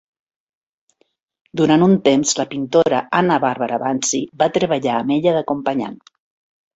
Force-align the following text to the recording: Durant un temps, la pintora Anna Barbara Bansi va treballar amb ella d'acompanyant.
Durant 1.59 1.83
un 1.87 1.91
temps, 2.07 2.31
la 2.39 2.45
pintora 2.53 3.01
Anna 3.17 3.37
Barbara 3.43 3.79
Bansi 3.83 4.23
va 4.45 4.49
treballar 4.57 4.95
amb 5.03 5.15
ella 5.19 5.35
d'acompanyant. 5.37 6.01